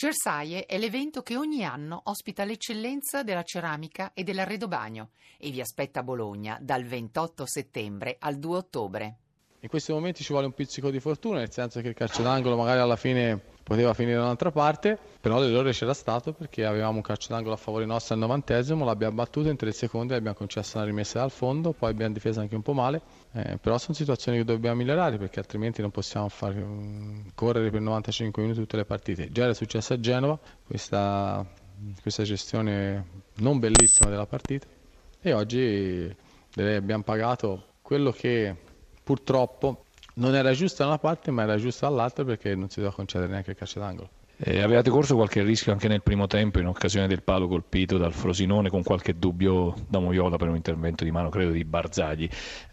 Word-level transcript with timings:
Cersaie 0.00 0.64
è 0.64 0.78
l'evento 0.78 1.20
che 1.20 1.36
ogni 1.36 1.62
anno 1.62 2.00
ospita 2.04 2.44
l'eccellenza 2.44 3.22
della 3.22 3.42
ceramica 3.42 4.12
e 4.14 4.24
dell'arredobagno 4.24 5.10
e 5.36 5.50
vi 5.50 5.60
aspetta 5.60 6.00
a 6.00 6.02
Bologna 6.02 6.56
dal 6.58 6.84
28 6.84 7.44
settembre 7.44 8.16
al 8.18 8.38
2 8.38 8.56
ottobre. 8.56 9.16
In 9.60 9.68
questi 9.68 9.92
momenti 9.92 10.22
ci 10.22 10.32
vuole 10.32 10.46
un 10.46 10.54
pizzico 10.54 10.88
di 10.90 11.00
fortuna, 11.00 11.40
nel 11.40 11.52
senso 11.52 11.82
che 11.82 11.88
il 11.88 11.94
calcio 11.94 12.22
d'angolo 12.22 12.56
magari 12.56 12.80
alla 12.80 12.96
fine 12.96 13.58
poteva 13.70 13.94
finire 13.94 14.16
da 14.16 14.22
un'altra 14.22 14.50
parte, 14.50 14.98
però 15.20 15.38
l'errore 15.38 15.70
c'era 15.70 15.94
stato 15.94 16.32
perché 16.32 16.64
avevamo 16.64 16.96
un 16.96 17.02
calcio 17.02 17.28
d'angolo 17.32 17.54
a 17.54 17.56
favore 17.56 17.84
nostro 17.84 18.14
al 18.14 18.20
novantesimo, 18.20 18.84
l'abbiamo 18.84 19.14
battuto 19.14 19.48
in 19.48 19.54
tre 19.54 19.70
secondi, 19.70 20.12
l'abbiamo 20.12 20.36
concesso 20.36 20.78
una 20.78 20.86
rimessa 20.86 21.20
dal 21.20 21.30
fondo, 21.30 21.70
poi 21.70 21.90
abbiamo 21.90 22.12
difeso 22.12 22.40
anche 22.40 22.56
un 22.56 22.62
po' 22.62 22.72
male, 22.72 23.00
eh, 23.30 23.58
però 23.60 23.78
sono 23.78 23.94
situazioni 23.94 24.38
che 24.38 24.44
dobbiamo 24.44 24.74
migliorare 24.74 25.18
perché 25.18 25.38
altrimenti 25.38 25.82
non 25.82 25.92
possiamo 25.92 26.28
far 26.28 26.56
um, 26.56 27.30
correre 27.32 27.70
per 27.70 27.80
95 27.80 28.42
minuti 28.42 28.58
tutte 28.58 28.76
le 28.76 28.84
partite. 28.84 29.30
Già 29.30 29.44
era 29.44 29.54
successo 29.54 29.92
a 29.92 30.00
Genova 30.00 30.36
questa, 30.66 31.46
questa 32.02 32.24
gestione 32.24 33.06
non 33.36 33.60
bellissima 33.60 34.10
della 34.10 34.26
partita 34.26 34.66
e 35.20 35.32
oggi 35.32 36.12
abbiamo 36.56 37.04
pagato 37.04 37.66
quello 37.82 38.10
che 38.10 38.52
purtroppo 39.04 39.84
non 40.20 40.34
era 40.34 40.52
giusto 40.52 40.82
da 40.82 40.88
una 40.88 40.98
parte 40.98 41.30
ma 41.30 41.42
era 41.42 41.56
giusto 41.56 41.86
dall'altra 41.86 42.24
perché 42.24 42.54
non 42.54 42.68
si 42.68 42.76
doveva 42.76 42.94
concedere 42.94 43.30
neanche 43.30 43.50
il 43.50 43.56
calcio 43.56 43.80
d'angolo. 43.80 44.08
Eh, 44.42 44.62
avevate 44.62 44.88
corso 44.88 45.16
qualche 45.16 45.42
rischio 45.42 45.70
anche 45.70 45.86
nel 45.86 46.00
primo 46.00 46.26
tempo 46.26 46.60
in 46.60 46.66
occasione 46.66 47.06
del 47.06 47.22
palo 47.22 47.46
colpito 47.46 47.98
dal 47.98 48.14
Frosinone 48.14 48.70
con 48.70 48.82
qualche 48.82 49.18
dubbio 49.18 49.74
da 49.86 49.98
Moiola 49.98 50.38
per 50.38 50.48
un 50.48 50.56
intervento 50.56 51.04
di 51.04 51.10
mano, 51.10 51.28
credo 51.28 51.50
di 51.50 51.62
Barzagli. 51.62 52.26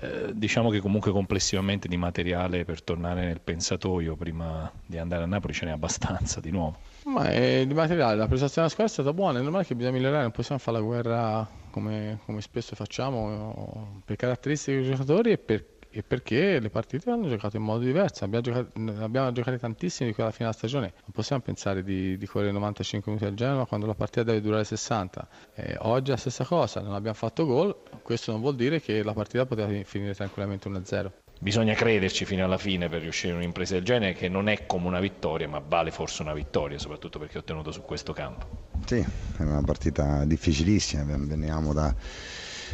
Eh, 0.00 0.32
diciamo 0.34 0.70
che 0.70 0.80
comunque 0.80 1.12
complessivamente 1.12 1.86
di 1.86 1.96
materiale 1.96 2.64
per 2.64 2.82
tornare 2.82 3.26
nel 3.26 3.40
pensatoio 3.40 4.16
prima 4.16 4.68
di 4.84 4.98
andare 4.98 5.22
a 5.22 5.26
Napoli 5.26 5.52
ce 5.52 5.66
n'è 5.66 5.70
abbastanza 5.70 6.40
di 6.40 6.50
nuovo. 6.50 6.78
Ma 7.04 7.30
eh, 7.30 7.64
di 7.64 7.74
materiale, 7.74 8.16
la 8.16 8.26
prestazione 8.26 8.66
della 8.66 8.68
squadra 8.68 8.86
è 8.86 8.94
stata 8.96 9.12
buona, 9.12 9.38
è 9.38 9.42
normale 9.42 9.64
che 9.64 9.76
bisogna 9.76 9.94
migliorare, 9.94 10.22
non 10.22 10.32
possiamo 10.32 10.60
fare 10.60 10.78
la 10.78 10.82
guerra 10.82 11.48
come, 11.70 12.18
come 12.24 12.40
spesso 12.40 12.74
facciamo 12.74 14.02
per 14.04 14.16
caratteristiche 14.16 14.80
dei 14.80 14.90
giocatori 14.90 15.30
e 15.30 15.38
per 15.38 15.64
e 15.92 16.02
perché 16.02 16.58
le 16.58 16.70
partite 16.70 17.10
hanno 17.10 17.28
giocato 17.28 17.58
in 17.58 17.62
modo 17.62 17.84
diverso, 17.84 18.24
abbiamo 18.24 18.42
giocato, 18.42 18.70
abbiamo 19.02 19.30
giocato 19.32 19.58
tantissimi 19.58 20.08
di 20.08 20.14
quella 20.14 20.30
fine 20.30 20.48
della 20.48 20.58
stagione, 20.58 20.92
non 21.02 21.10
possiamo 21.12 21.42
pensare 21.42 21.82
di, 21.82 22.16
di 22.16 22.26
correre 22.26 22.50
95 22.52 23.12
minuti 23.12 23.28
al 23.28 23.36
Genoa 23.36 23.66
quando 23.66 23.86
la 23.86 23.94
partita 23.94 24.22
deve 24.22 24.40
durare 24.40 24.64
60. 24.64 25.28
Eh, 25.54 25.76
oggi 25.80 26.08
è 26.08 26.14
la 26.14 26.18
stessa 26.18 26.44
cosa, 26.44 26.80
non 26.80 26.94
abbiamo 26.94 27.16
fatto 27.16 27.44
gol, 27.44 27.76
questo 28.02 28.32
non 28.32 28.40
vuol 28.40 28.56
dire 28.56 28.80
che 28.80 29.02
la 29.02 29.12
partita 29.12 29.44
poteva 29.44 29.68
finire 29.84 30.14
tranquillamente 30.14 30.70
1-0. 30.70 31.10
Bisogna 31.38 31.74
crederci 31.74 32.24
fino 32.24 32.44
alla 32.44 32.56
fine 32.56 32.88
per 32.88 33.02
riuscire 33.02 33.32
in 33.32 33.38
un'impresa 33.38 33.74
del 33.74 33.84
genere 33.84 34.14
che 34.14 34.28
non 34.28 34.48
è 34.48 34.64
come 34.64 34.86
una 34.86 35.00
vittoria, 35.00 35.48
ma 35.48 35.58
vale 35.58 35.90
forse 35.90 36.22
una 36.22 36.32
vittoria, 36.32 36.78
soprattutto 36.78 37.18
perché 37.18 37.36
ottenuto 37.38 37.70
su 37.72 37.82
questo 37.82 38.12
campo. 38.12 38.46
Sì, 38.86 39.00
è 39.00 39.42
una 39.42 39.62
partita 39.62 40.24
difficilissima, 40.24 41.02
veniamo 41.04 41.72
da 41.72 41.92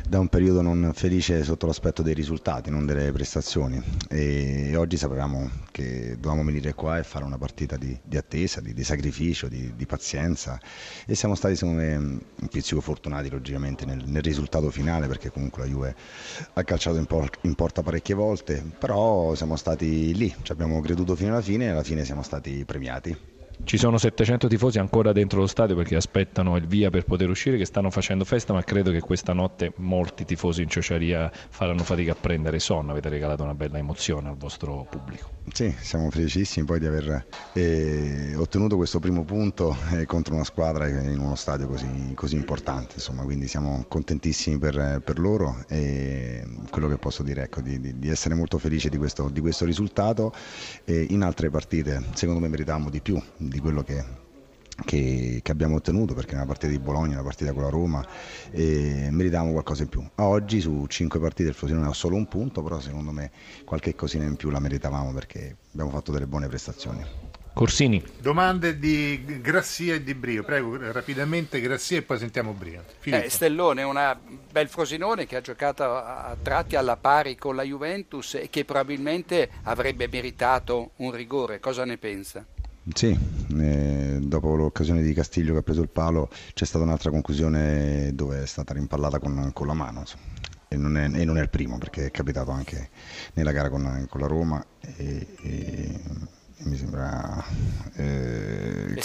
da 0.06 0.18
un 0.18 0.28
periodo 0.28 0.62
non 0.62 0.92
felice 0.94 1.42
sotto 1.44 1.66
l'aspetto 1.66 2.02
dei 2.02 2.14
risultati, 2.14 2.70
non 2.70 2.86
delle 2.86 3.12
prestazioni 3.12 3.82
e 4.08 4.74
oggi 4.76 4.96
sapevamo 4.96 5.50
che 5.70 6.16
dovevamo 6.18 6.44
venire 6.44 6.74
qua 6.74 6.98
e 6.98 7.02
fare 7.02 7.24
una 7.24 7.38
partita 7.38 7.76
di, 7.76 7.98
di 8.02 8.16
attesa, 8.16 8.60
di, 8.60 8.74
di 8.74 8.84
sacrificio, 8.84 9.48
di, 9.48 9.74
di, 9.74 9.86
pazienza 9.86 10.60
e 11.06 11.14
siamo 11.14 11.34
stati 11.34 11.56
secondo 11.56 11.80
me 11.82 11.96
un 11.96 12.48
pizzico 12.50 12.80
fortunati 12.80 13.30
logicamente 13.30 13.84
nel, 13.84 14.04
nel 14.06 14.22
risultato 14.22 14.70
finale 14.70 15.06
perché 15.06 15.30
comunque 15.30 15.62
la 15.62 15.68
Juve 15.68 15.96
ha 16.54 16.64
calciato 16.64 16.98
in, 16.98 17.06
por- 17.06 17.30
in, 17.42 17.54
porta 17.54 17.82
parecchie 17.82 18.14
volte, 18.14 18.62
però 18.78 19.34
siamo 19.34 19.56
stati 19.56 20.14
lì, 20.14 20.34
ci 20.42 20.52
abbiamo 20.52 20.80
creduto 20.80 21.14
fino 21.16 21.30
alla 21.32 21.42
fine 21.42 21.66
e 21.66 21.68
alla 21.68 21.82
fine 21.82 22.04
siamo 22.04 22.22
stati 22.22 22.64
premiati. 22.64 23.37
Ci 23.64 23.76
sono 23.76 23.98
700 23.98 24.48
tifosi 24.48 24.78
ancora 24.78 25.12
dentro 25.12 25.40
lo 25.40 25.46
stadio 25.46 25.76
perché 25.76 25.94
aspettano 25.96 26.56
il 26.56 26.66
via 26.66 26.88
per 26.90 27.04
poter 27.04 27.28
uscire, 27.28 27.58
che 27.58 27.66
stanno 27.66 27.90
facendo 27.90 28.24
festa, 28.24 28.52
ma 28.52 28.62
credo 28.62 28.90
che 28.90 29.00
questa 29.00 29.34
notte 29.34 29.72
molti 29.76 30.24
tifosi 30.24 30.62
in 30.62 30.68
ciociaria 30.68 31.30
faranno 31.32 31.82
fatica 31.82 32.12
a 32.12 32.16
prendere 32.18 32.60
sonno. 32.60 32.92
Avete 32.92 33.10
regalato 33.10 33.42
una 33.42 33.54
bella 33.54 33.76
emozione 33.76 34.28
al 34.28 34.36
vostro 34.36 34.86
pubblico. 34.88 35.38
Sì, 35.52 35.74
siamo 35.80 36.10
felicissimi 36.10 36.66
poi 36.66 36.78
di 36.78 36.86
aver 36.86 37.26
eh, 37.52 38.34
ottenuto 38.36 38.76
questo 38.76 39.00
primo 39.00 39.24
punto 39.24 39.76
eh, 39.92 40.06
contro 40.06 40.34
una 40.34 40.44
squadra 40.44 40.86
in 40.88 41.18
uno 41.18 41.34
stadio 41.34 41.66
così, 41.66 42.12
così 42.14 42.36
importante, 42.36 42.94
insomma, 42.94 43.22
quindi 43.22 43.48
siamo 43.48 43.84
contentissimi 43.88 44.58
per, 44.58 45.00
per, 45.04 45.18
loro 45.18 45.64
e 45.68 46.44
quello 46.70 46.88
che 46.88 46.96
posso 46.96 47.22
dire 47.22 47.44
ecco, 47.44 47.60
di, 47.60 47.80
di, 47.80 47.98
di, 47.98 48.08
essere 48.08 48.34
molto 48.34 48.58
felici 48.58 48.88
di 48.88 48.96
questo, 48.96 49.28
di 49.28 49.40
questo 49.40 49.64
risultato. 49.64 50.32
E 50.84 51.06
in 51.10 51.22
altre 51.22 51.50
partite 51.50 52.02
secondo 52.14 52.40
me 52.40 52.48
meritavamo 52.48 52.90
di 52.90 53.00
più 53.00 53.20
di 53.48 53.58
quello 53.58 53.82
che, 53.82 54.04
che, 54.84 55.40
che, 55.42 55.50
abbiamo 55.50 55.76
ottenuto 55.76 56.14
perché 56.14 56.34
nella 56.34 56.46
partita 56.46 56.70
di 56.70 56.78
Bologna, 56.78 57.14
una 57.14 57.22
partita 57.22 57.52
con 57.52 57.62
la 57.62 57.70
Roma 57.70 58.06
e 58.50 59.08
meritavamo 59.10 59.52
qualcosa 59.52 59.82
in 59.82 59.88
più. 59.88 60.04
Oggi 60.16 60.60
su 60.60 60.86
cinque 60.88 61.18
partite 61.18 61.48
il 61.48 61.54
Frosinone 61.54 61.88
ha 61.88 61.92
solo 61.92 62.16
un 62.16 62.26
punto, 62.28 62.62
però 62.62 62.80
secondo 62.80 63.10
me 63.10 63.30
qualche 63.64 63.94
cosina 63.94 64.24
in 64.24 64.36
più 64.36 64.50
la 64.50 64.60
meritavamo 64.60 65.12
perché 65.12 65.56
abbiamo 65.72 65.90
fatto 65.90 66.12
delle 66.12 66.26
buone 66.26 66.48
prestazioni. 66.48 67.04
Corsini. 67.58 68.00
Domande 68.20 68.78
di 68.78 69.40
Grassia 69.40 69.94
e 69.94 70.04
di 70.04 70.14
Brio. 70.14 70.44
Prego, 70.44 70.76
rapidamente 70.92 71.60
Grassia 71.60 71.98
e 71.98 72.02
poi 72.02 72.16
sentiamo 72.16 72.52
Brio. 72.52 72.84
Eh, 73.02 73.28
Stellone, 73.28 73.82
una 73.82 74.16
bel 74.16 74.68
Frosinone 74.68 75.26
che 75.26 75.34
ha 75.34 75.40
giocato 75.40 75.82
a 75.82 76.36
tratti 76.40 76.76
alla 76.76 76.96
pari 76.96 77.34
con 77.34 77.56
la 77.56 77.64
Juventus 77.64 78.34
e 78.34 78.48
che 78.48 78.64
probabilmente 78.64 79.50
avrebbe 79.64 80.06
meritato 80.06 80.92
un 80.98 81.10
rigore. 81.10 81.58
Cosa 81.58 81.84
ne 81.84 81.98
pensa? 81.98 82.46
Sì, 82.94 83.16
eh, 83.58 84.18
dopo 84.22 84.54
l'occasione 84.56 85.02
di 85.02 85.12
Castiglio 85.12 85.52
che 85.52 85.58
ha 85.58 85.62
preso 85.62 85.82
il 85.82 85.88
palo 85.88 86.30
c'è 86.54 86.64
stata 86.64 86.84
un'altra 86.84 87.10
conclusione 87.10 88.12
dove 88.14 88.42
è 88.42 88.46
stata 88.46 88.72
rimpallata 88.72 89.18
con, 89.18 89.50
con 89.52 89.66
la 89.66 89.74
mano. 89.74 90.04
E 90.68 90.76
non, 90.76 90.96
è, 90.96 91.04
e 91.04 91.24
non, 91.24 91.38
è, 91.38 91.40
il 91.40 91.48
primo 91.48 91.78
perché 91.78 92.06
è 92.06 92.10
capitato 92.10 92.50
anche 92.50 92.90
nella 93.34 93.52
gara 93.52 93.68
con, 93.70 94.06
con 94.08 94.20
la 94.20 94.26
Roma 94.26 94.64
e, 94.80 95.26
e 95.42 96.00
mi 96.64 96.76
sembra 96.76 97.42
eh, 97.94 98.47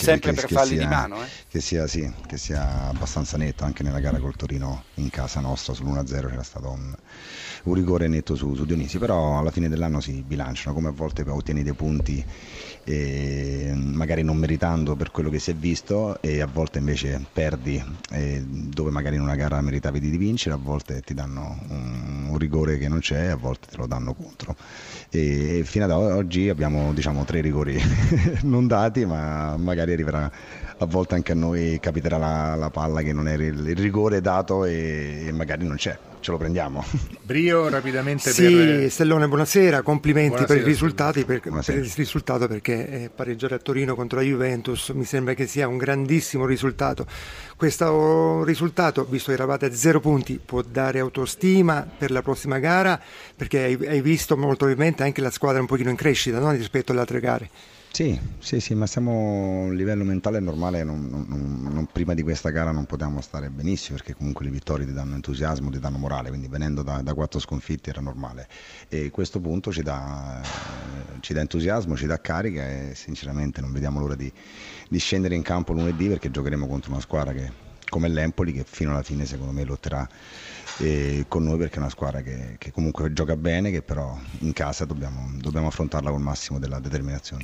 sempre 0.03 0.29
che, 0.29 0.35
per 0.35 0.45
che 0.45 0.53
falli 0.55 0.69
sia, 0.69 0.79
di 0.79 0.85
mano 0.85 1.23
eh? 1.23 1.27
che, 1.47 1.61
sia, 1.61 1.87
sì, 1.87 2.11
che 2.27 2.37
sia 2.37 2.87
abbastanza 2.87 3.37
netto 3.37 3.63
anche 3.63 3.83
nella 3.83 3.99
gara 3.99 4.19
col 4.19 4.35
Torino 4.35 4.83
in 4.95 5.09
casa 5.09 5.39
nostra 5.39 5.73
sull'1-0 5.73 6.05
c'era 6.29 6.43
stato 6.43 6.69
un, 6.69 6.93
un 7.63 7.73
rigore 7.73 8.07
netto 8.07 8.35
su, 8.35 8.55
su, 8.55 8.65
Dionisi 8.65 8.97
però 8.97 9.39
alla 9.39 9.51
fine 9.51 9.69
dell'anno 9.69 9.99
si 9.99 10.23
bilanciano 10.25 10.75
come 10.75 10.89
a 10.89 10.91
volte 10.91 11.23
ottieni 11.27 11.63
dei 11.63 11.73
punti 11.73 12.23
eh, 12.83 13.71
magari 13.75 14.23
non 14.23 14.37
meritando 14.37 14.95
per 14.95 15.11
quello 15.11 15.29
che 15.29 15.39
si 15.39 15.51
è 15.51 15.55
visto 15.55 16.21
e 16.21 16.41
a 16.41 16.47
volte 16.47 16.79
invece 16.79 17.25
perdi 17.31 17.83
eh, 18.11 18.43
dove 18.45 18.91
magari 18.91 19.15
in 19.15 19.21
una 19.21 19.35
gara 19.35 19.61
meritavi 19.61 19.99
di 19.99 20.17
vincere 20.17 20.55
a 20.55 20.57
volte 20.57 21.01
ti 21.01 21.13
danno 21.13 21.59
un, 21.69 22.22
un 22.33 22.39
rigore 22.39 22.77
che 22.77 22.87
non 22.87 22.99
c'è 22.99 23.27
a 23.27 23.35
volte 23.35 23.67
te 23.69 23.77
lo 23.77 23.87
danno 23.87 24.13
contro 24.13 24.55
e, 25.09 25.59
e 25.59 25.63
fino 25.63 25.85
ad 25.85 25.91
oggi 25.91 26.49
abbiamo 26.49 26.91
diciamo 26.93 27.23
tre 27.23 27.41
rigori 27.41 27.79
non 28.43 28.67
dati, 28.67 29.05
ma 29.05 29.55
magari 29.57 29.93
arriverà 29.93 30.31
a 30.77 30.85
volte 30.85 31.15
anche 31.15 31.33
a 31.33 31.35
noi 31.35 31.79
capiterà 31.79 32.17
la, 32.17 32.55
la 32.55 32.69
palla 32.69 33.01
che 33.01 33.13
non 33.13 33.27
è 33.27 33.33
il 33.33 33.75
rigore 33.75 34.21
dato 34.21 34.65
e, 34.65 35.25
e 35.27 35.31
magari 35.31 35.65
non 35.65 35.75
c'è 35.75 35.97
ce 36.23 36.31
lo 36.31 36.37
prendiamo. 36.37 36.83
Brio 37.21 37.69
rapidamente 37.69 38.31
sì, 38.31 38.51
per... 38.51 38.89
Stellone, 38.89 39.27
buonasera, 39.27 39.81
complimenti 39.81 40.29
buonasera, 40.29 40.59
per, 40.59 40.67
i 40.67 40.71
risultati, 40.71 41.25
per, 41.25 41.39
per, 41.41 41.75
il 41.75 41.93
risultato 41.95 42.47
perché 42.47 42.89
eh, 42.89 43.09
pareggiare 43.13 43.55
a 43.55 43.57
Torino 43.59 43.93
contro 43.93 44.19
la 44.19 44.25
Juventus 44.25 44.89
mi 44.89 45.03
sembra 45.03 45.33
che 45.33 45.45
sia 45.45 45.67
un 45.67 45.77
grandissimo 45.77 46.45
risultato. 46.45 47.05
Questo 47.57 48.43
risultato, 48.45 49.05
visto 49.05 49.29
che 49.29 49.35
eravate 49.35 49.65
a 49.67 49.73
zero 49.73 49.99
punti, 49.99 50.39
può 50.43 50.61
dare 50.61 50.99
autostima 50.99 51.85
per 51.97 52.09
la 52.09 52.21
prossima 52.23 52.57
gara 52.57 52.99
perché 53.35 53.59
hai, 53.59 53.87
hai 53.87 54.01
visto 54.01 54.35
molto 54.35 54.65
probabilmente 54.65 55.03
anche 55.03 55.21
la 55.21 55.29
squadra 55.29 55.61
un 55.61 55.67
pochino 55.67 55.89
in 55.89 55.95
crescita 55.95 56.39
no? 56.39 56.51
rispetto 56.51 56.91
alle 56.91 57.01
altre 57.01 57.19
gare. 57.19 57.49
Sì, 57.93 58.19
sì, 58.39 58.59
sì, 58.59 58.73
ma 58.73 58.87
siamo 58.87 59.11
a 59.11 59.65
un 59.67 59.75
livello 59.75 60.03
mentale 60.03 60.39
normale, 60.39 60.83
non, 60.83 61.07
non, 61.11 61.69
non, 61.71 61.87
prima 61.91 62.15
di 62.15 62.23
questa 62.23 62.49
gara 62.49 62.71
non 62.71 62.85
potevamo 62.85 63.21
stare 63.21 63.51
benissimo 63.51 63.97
perché 63.97 64.15
comunque 64.15 64.45
le 64.45 64.49
vittorie 64.49 64.83
ti 64.83 64.93
danno 64.93 65.13
entusiasmo, 65.13 65.69
ti 65.69 65.77
danno 65.77 65.99
morale, 65.99 66.29
quindi 66.29 66.47
venendo 66.47 66.81
da, 66.81 67.03
da 67.03 67.13
quattro 67.13 67.39
sconfitte 67.39 67.91
era 67.91 68.01
normale 68.01 68.47
e 68.87 69.11
questo 69.11 69.39
punto 69.39 69.71
ci 69.71 69.83
dà, 69.83 70.41
ci 71.19 71.33
dà, 71.33 71.41
entusiasmo, 71.41 71.95
ci 71.95 72.07
dà 72.07 72.19
carica 72.19 72.67
e 72.67 72.95
sinceramente 72.95 73.61
non 73.61 73.71
vediamo 73.71 73.99
l'ora 73.99 74.15
di, 74.15 74.33
di 74.89 74.97
scendere 74.97 75.35
in 75.35 75.43
campo 75.43 75.73
lunedì 75.73 76.07
perché 76.07 76.31
giocheremo 76.31 76.65
contro 76.65 76.89
una 76.89 76.99
squadra 76.99 77.31
che 77.31 77.62
come 77.93 78.09
l'Empoli 78.09 78.51
che 78.53 78.63
fino 78.67 78.89
alla 78.89 79.03
fine 79.03 79.23
secondo 79.23 79.51
me 79.51 79.63
lotterà 79.63 80.09
eh, 80.79 81.25
con 81.27 81.43
noi 81.43 81.59
perché 81.59 81.75
è 81.75 81.77
una 81.77 81.89
squadra 81.89 82.21
che, 82.21 82.55
che, 82.57 82.71
comunque 82.71 83.13
gioca 83.13 83.35
bene 83.35 83.69
che 83.69 83.83
però 83.83 84.17
in 84.39 84.51
casa 84.51 84.85
dobbiamo, 84.85 85.29
dobbiamo 85.35 85.67
affrontarla 85.67 86.09
col 86.09 86.19
massimo 86.19 86.57
della 86.57 86.79
determinazione. 86.79 87.31